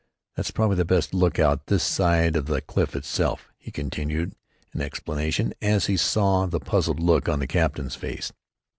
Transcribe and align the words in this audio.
"That's 0.35 0.49
probably 0.49 0.77
the 0.77 0.83
best 0.83 1.13
lookout 1.13 1.67
this 1.67 1.83
side 1.83 2.35
of 2.35 2.47
the 2.47 2.59
cliff 2.59 2.95
itself!" 2.95 3.51
he 3.59 3.69
continued, 3.69 4.33
in 4.73 4.81
explanation, 4.81 5.53
as 5.61 5.85
he 5.85 5.95
saw 5.95 6.47
the 6.47 6.59
puzzled 6.59 6.99
look 6.99 7.29
on 7.29 7.37
the 7.37 7.45
captain's 7.45 7.93
face. 7.93 8.33